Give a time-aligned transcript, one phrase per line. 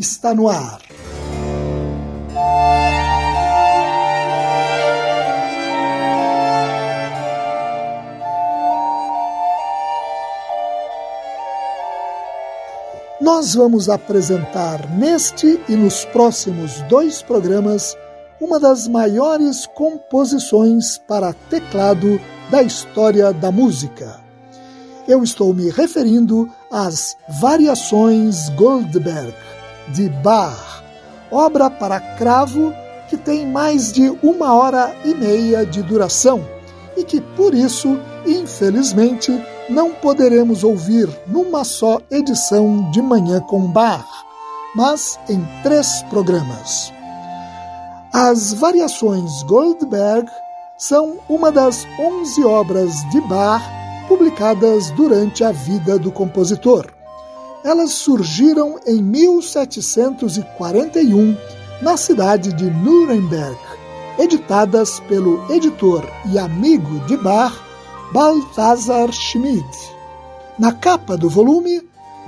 [0.00, 0.80] está no ar.
[13.20, 17.94] Nós vamos apresentar neste e nos próximos dois programas
[18.40, 22.18] uma das maiores composições para teclado
[22.50, 24.18] da história da música.
[25.06, 29.34] Eu estou me referindo às Variações Goldberg
[29.92, 30.82] de Bach,
[31.30, 32.72] obra para cravo
[33.08, 36.46] que tem mais de uma hora e meia de duração
[36.96, 39.32] e que, por isso, infelizmente,
[39.68, 44.06] não poderemos ouvir numa só edição de Manhã com Bach,
[44.74, 46.92] mas em três programas.
[48.12, 50.28] As variações Goldberg
[50.76, 53.62] são uma das onze obras de Bach
[54.08, 56.99] publicadas durante a vida do compositor.
[57.62, 61.36] Elas surgiram em 1741
[61.82, 63.58] na cidade de Nuremberg,
[64.18, 67.54] editadas pelo editor e amigo de Bach,
[68.12, 69.66] Balthasar Schmid.
[70.58, 71.82] Na capa do volume,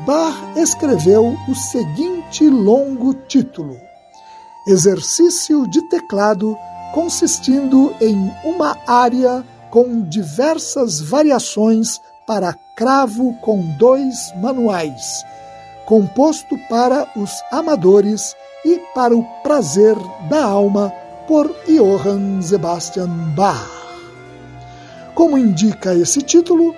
[0.06, 3.76] Bach escreveu o seguinte longo título:
[4.66, 6.56] Exercício de teclado
[6.93, 15.25] consistindo em uma área com diversas variações para cravo com dois manuais,
[15.87, 18.34] composto para os amadores
[18.65, 19.97] e para o prazer
[20.28, 20.93] da alma
[21.27, 23.69] por Johann Sebastian Bach.
[25.15, 26.75] Como indica esse título,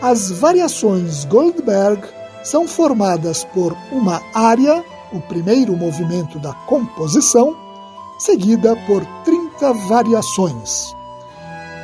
[0.00, 2.02] as variações Goldberg
[2.42, 7.56] são formadas por uma área, o primeiro movimento da composição,
[8.18, 10.94] seguida por 30 variações.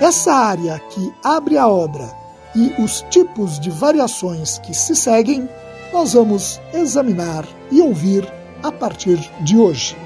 [0.01, 2.22] Essa área que abre a obra
[2.55, 5.49] e os tipos de variações que se seguem,
[5.93, 8.27] nós vamos examinar e ouvir
[8.63, 9.97] a partir de hoje.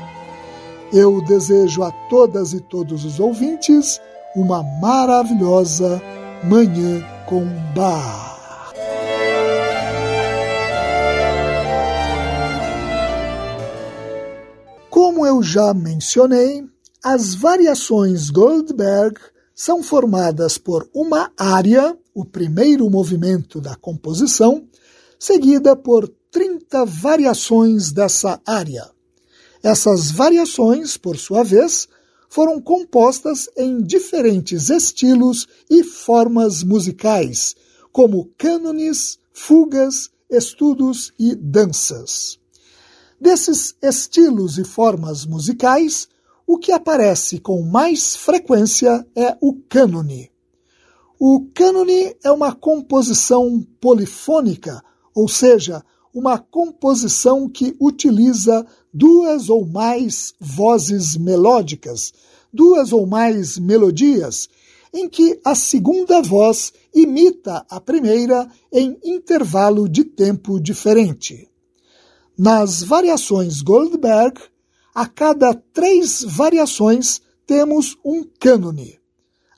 [0.93, 4.01] Eu desejo a todas e todos os ouvintes
[4.34, 6.01] uma maravilhosa
[6.45, 8.73] Manhã com Bar.
[14.91, 16.65] Como eu já mencionei,
[17.03, 19.19] as variações Goldberg
[19.55, 24.66] são formadas por uma área o primeiro movimento da composição,
[25.19, 28.91] seguida por 30 variações dessa área.
[29.62, 31.87] Essas variações, por sua vez,
[32.31, 37.54] foram compostas em diferentes estilos e formas musicais,
[37.93, 42.38] como cânones, fugas, estudos e danças.
[43.21, 46.09] Desses estilos e formas musicais,
[46.47, 50.31] o que aparece com mais frequência é o cânone.
[51.19, 54.82] O cânone é uma composição polifônica,
[55.15, 55.82] ou seja,
[56.12, 62.13] uma composição que utiliza duas ou mais vozes melódicas,
[62.53, 64.48] duas ou mais melodias,
[64.92, 71.48] em que a segunda voz imita a primeira em intervalo de tempo diferente.
[72.36, 74.41] Nas variações Goldberg,
[74.95, 78.98] a cada três variações temos um cânone.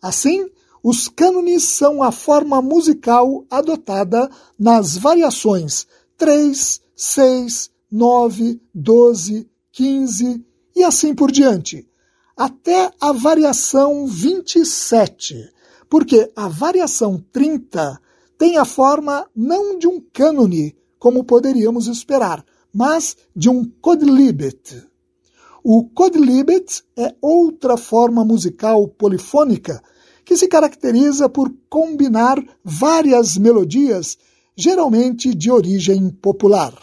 [0.03, 0.49] Assim,
[0.91, 5.87] os cânones são a forma musical adotada nas variações
[6.17, 11.87] 3, 6, 9, 12, 15 e assim por diante,
[12.35, 15.53] até a variação 27,
[15.91, 18.01] porque a variação 30
[18.39, 22.43] tem a forma não de um cânone, como poderíamos esperar,
[22.73, 24.89] mas de um quodlibet.
[25.63, 29.83] O Codlibet é outra forma musical polifônica
[30.29, 34.19] que se caracteriza por combinar várias melodias,
[34.55, 36.75] geralmente de origem popular.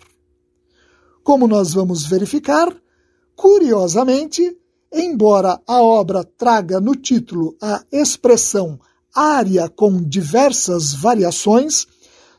[1.24, 2.75] Como nós vamos verificar,
[3.36, 4.57] curiosamente,
[4.92, 8.80] embora a obra traga no título a expressão
[9.13, 11.86] área com diversas variações,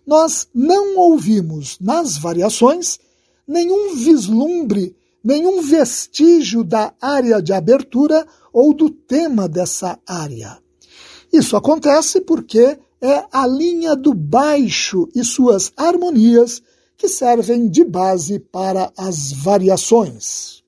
[0.04, 2.98] nós não ouvimos nas variações
[3.46, 10.65] nenhum vislumbre nenhum vestígio da área de abertura ou do tema dessa área.
[11.36, 16.62] Isso acontece porque é a linha do baixo e suas harmonias
[16.96, 20.62] que servem de base para as variações.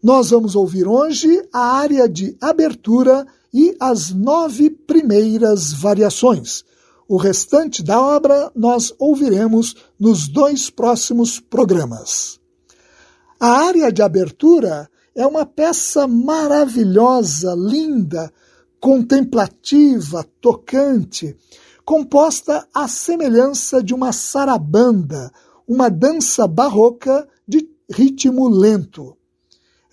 [0.00, 6.62] Nós vamos ouvir hoje a área de abertura e as nove primeiras variações.
[7.08, 12.38] O restante da obra nós ouviremos nos dois próximos programas.
[13.40, 18.32] A área de abertura é uma peça maravilhosa, linda,
[18.80, 21.36] contemplativa, tocante,
[21.84, 25.30] composta à semelhança de uma sarabanda,
[25.68, 29.14] uma dança barroca de ritmo lento.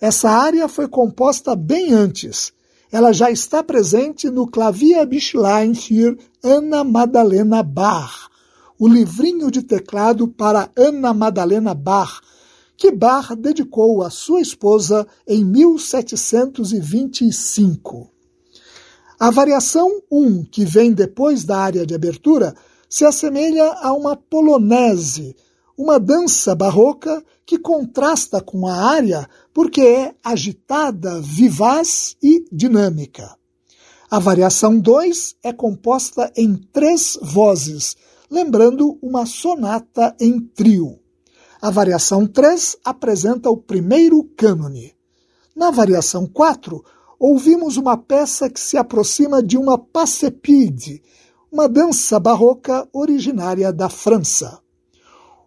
[0.00, 2.50] Essa área foi composta bem antes.
[2.90, 8.30] Ela já está presente no Klavierbischlein für Anna Madalena Bach,
[8.78, 12.22] o livrinho de teclado para Anna Madalena Bach,
[12.76, 18.17] que Bach dedicou à sua esposa em 1725.
[19.20, 22.54] A variação 1, que vem depois da área de abertura,
[22.88, 25.34] se assemelha a uma polonese,
[25.76, 33.36] uma dança barroca que contrasta com a área porque é agitada, vivaz e dinâmica.
[34.08, 37.96] A variação 2 é composta em três vozes,
[38.30, 40.96] lembrando uma sonata em trio.
[41.60, 44.94] A variação 3 apresenta o primeiro cânone.
[45.56, 46.84] Na variação 4,
[47.18, 51.02] ouvimos uma peça que se aproxima de uma passepide,
[51.50, 54.60] uma dança barroca originária da França.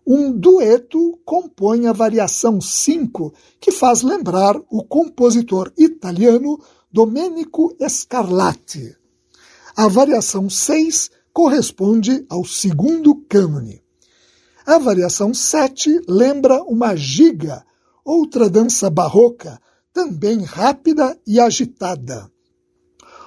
[0.06, 6.60] Um dueto compõe a variação 5, que faz lembrar o compositor italiano
[6.92, 8.98] Domenico Scarlatti.
[9.76, 13.82] A variação 6 corresponde ao segundo cânone.
[14.66, 17.64] A variação 7 lembra uma giga,
[18.04, 19.62] outra dança barroca,
[19.94, 22.30] também rápida e agitada.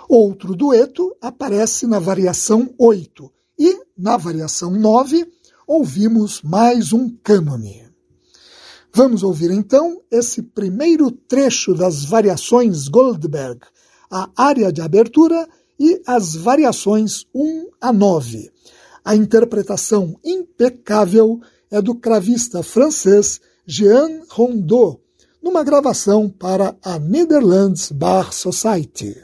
[0.08, 5.26] Outro dueto aparece na variação 8 e, na variação 9,
[5.66, 7.84] ouvimos mais um cânone.
[8.92, 13.60] Vamos ouvir então esse primeiro trecho das variações Goldberg,
[14.10, 18.50] a área de abertura e as variações 1 a 9.
[19.04, 21.40] A interpretação impecável
[21.70, 25.00] é do cravista francês Jean Rondeau,
[25.44, 29.23] numa gravação para a Netherlands Bar Society.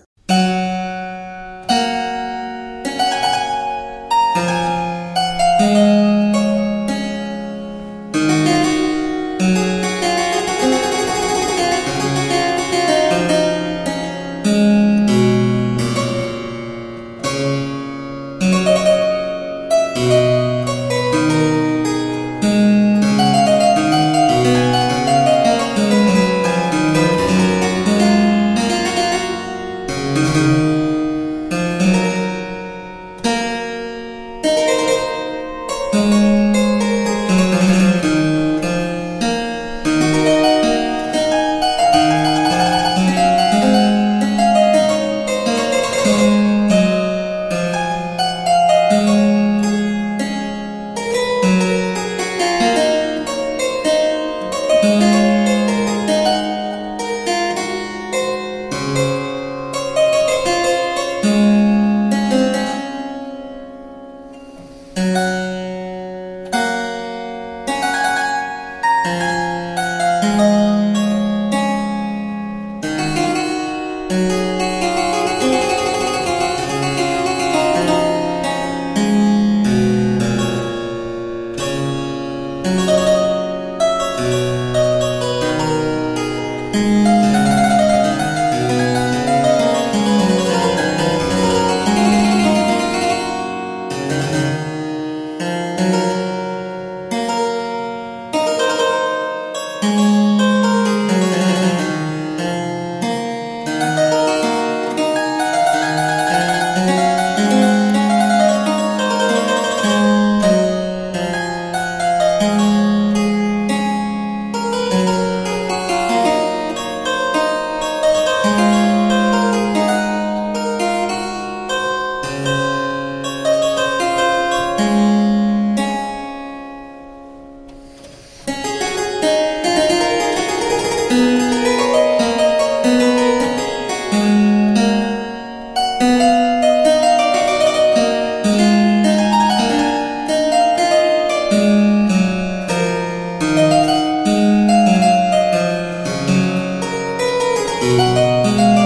[147.80, 148.79] Música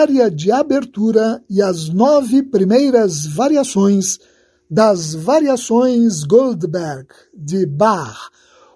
[0.00, 4.18] aria de abertura e as nove primeiras variações
[4.70, 8.30] das Variações Goldberg de Bach,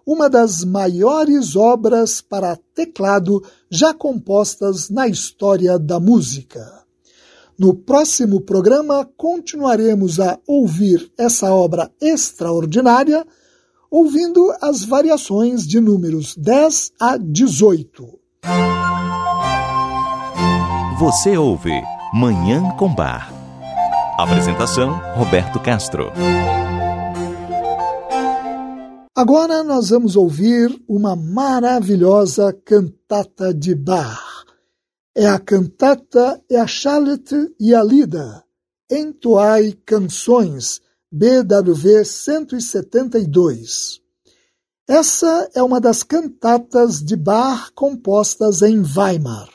[0.04, 6.84] uma das maiores obras para teclado já compostas na história da música.
[7.56, 13.24] No próximo programa, continuaremos a ouvir essa obra extraordinária,
[13.90, 18.18] ouvindo as variações de números 10 a 18.
[20.96, 21.72] Você ouve
[22.12, 23.28] Manhã com Bar.
[24.16, 26.12] Apresentação: Roberto Castro.
[29.12, 34.44] Agora nós vamos ouvir uma maravilhosa cantata de Bach.
[35.16, 38.44] É a cantata É a Charlotte e a Lida,
[38.88, 40.80] Entoai Canções,
[41.10, 44.00] BWV 172.
[44.86, 49.53] Essa é uma das cantatas de Bach compostas em Weimar.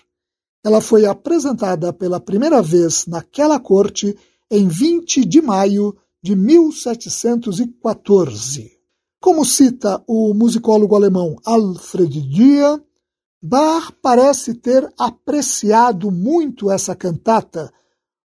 [0.63, 4.17] Ela foi apresentada pela primeira vez naquela corte
[4.51, 8.77] em 20 de maio de 1714.
[9.21, 12.81] Como cita o musicólogo alemão Alfred Dürer,
[13.41, 17.71] Bach parece ter apreciado muito essa cantata,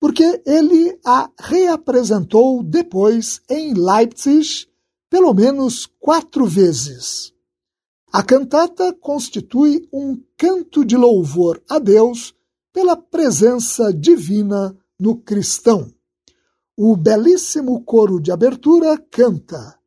[0.01, 4.67] porque ele a reapresentou depois em Leipzig
[5.09, 7.31] pelo menos quatro vezes.
[8.11, 12.33] A cantata constitui um canto de louvor a Deus
[12.71, 15.91] pela presença divina no cristão.
[16.77, 19.77] O belíssimo coro de abertura canta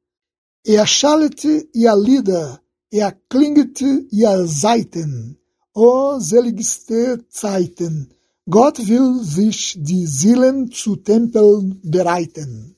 [0.67, 2.61] Er schallte ihr Lieder,
[2.91, 5.39] er klingt ihr Seiten.
[5.73, 8.11] O seligste Zeiten,
[8.47, 12.77] Gott will sich die Seelen zu Tempeln bereiten.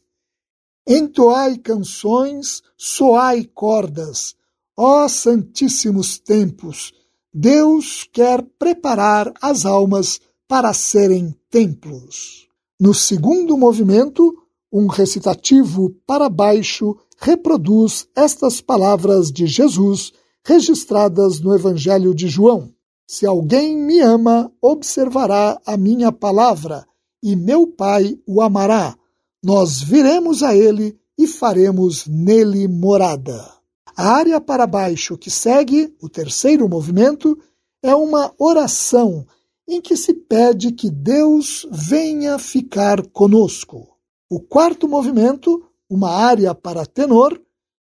[0.87, 4.37] Entoai canções, soai cordas,
[4.77, 6.93] ó santíssimos tempos,
[7.35, 12.47] Deus quer preparar as almas para serem templos.
[12.79, 14.37] No segundo movimento,
[14.71, 20.12] um recitativo para baixo reproduz estas palavras de Jesus
[20.45, 22.71] registradas no Evangelho de João.
[23.07, 26.87] Se alguém me ama, observará a minha palavra,
[27.23, 28.97] e meu Pai o amará.
[29.42, 33.62] Nós viremos a ele e faremos nele morada.
[33.96, 37.38] A área para baixo que segue, o terceiro movimento,
[37.83, 39.26] é uma oração
[39.68, 43.96] em que se pede que Deus venha ficar conosco.
[44.31, 47.38] O quarto movimento uma área para tenor,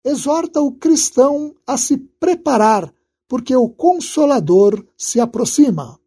[0.03, 2.91] exorta o cristão a se preparar,
[3.29, 5.99] porque o Consolador se aproxima.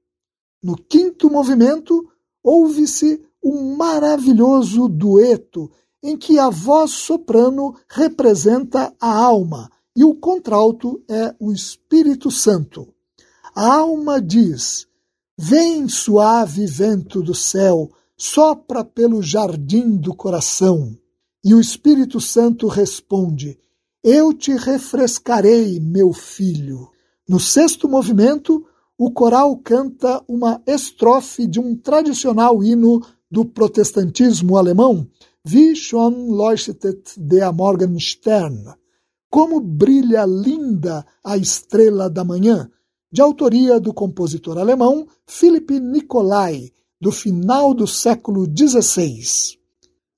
[0.61, 2.05] No quinto movimento,
[2.43, 5.71] ouve-se um maravilhoso dueto
[6.03, 12.93] em que a voz soprano representa a alma e o contralto é o Espírito Santo.
[13.55, 14.87] A alma diz:
[15.39, 20.97] Vem, suave vento do céu, sopra pelo jardim do coração.
[21.45, 23.59] E o Espírito Santo responde:
[24.03, 26.91] Eu te refrescarei, meu filho.
[27.29, 28.67] No sexto movimento,
[28.99, 35.09] o coral canta uma estrofe de um tradicional hino do protestantismo alemão,
[35.47, 38.77] Wie schon leuchtet der Morgenstern.
[39.35, 42.71] Como brilha linda a estrela da manhã,
[43.11, 46.71] de autoria do compositor alemão Philipp Nicolai,
[47.01, 49.59] do final do século XVI.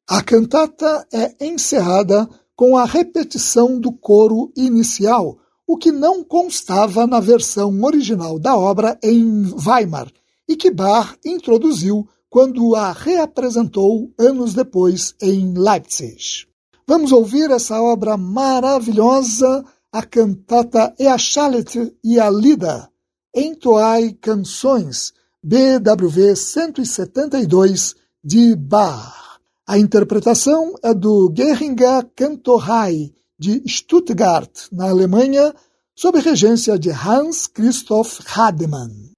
[0.06, 7.18] A cantata é encerrada com a repetição do coro inicial, o que não constava na
[7.18, 10.12] versão original da obra em Weimar
[10.46, 16.46] e que Bach introduziu quando a reapresentou anos depois em Leipzig.
[16.88, 22.88] Vamos ouvir essa obra maravilhosa, a cantata E a Chalet e a Lida,
[23.34, 29.40] Entoai Canções, BWV 172, de Bach.
[29.66, 35.52] A interpretação é do Geringer Cantorhai, de Stuttgart, na Alemanha,
[35.92, 39.10] sob regência de Hans Christoph Hademann.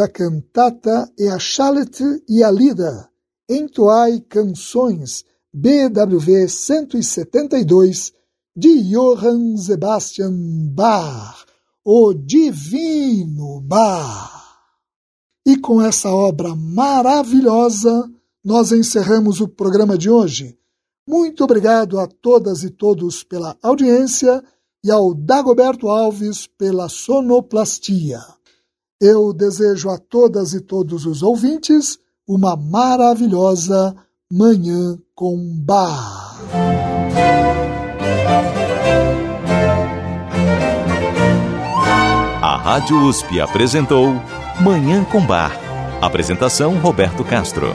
[0.00, 3.08] A cantata E a Chalete e a Lida,
[3.48, 8.12] Entoai Canções, BWV 172,
[8.56, 10.32] de Johann Sebastian
[10.72, 11.44] Bach,
[11.84, 14.40] o Divino Bach.
[15.46, 18.08] E com essa obra maravilhosa,
[18.44, 20.56] nós encerramos o programa de hoje.
[21.06, 24.42] Muito obrigado a todas e todos pela audiência
[24.84, 28.20] e ao Dagoberto Alves pela sonoplastia.
[29.00, 31.98] Eu desejo a todas e todos os ouvintes
[32.28, 33.96] uma maravilhosa
[34.30, 36.36] Manhã com Bar.
[42.42, 44.08] A Rádio USP apresentou
[44.62, 45.58] Manhã com Bar.
[46.02, 47.74] Apresentação Roberto Castro.